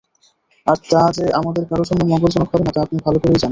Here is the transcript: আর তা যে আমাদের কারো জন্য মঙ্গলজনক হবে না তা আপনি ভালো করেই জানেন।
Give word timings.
আর 0.67 0.77
তা 0.89 1.01
যে 1.17 1.25
আমাদের 1.39 1.63
কারো 1.69 1.83
জন্য 1.89 2.01
মঙ্গলজনক 2.03 2.49
হবে 2.51 2.63
না 2.65 2.71
তা 2.75 2.79
আপনি 2.81 2.97
ভালো 3.05 3.17
করেই 3.19 3.33
জানেন। 3.35 3.49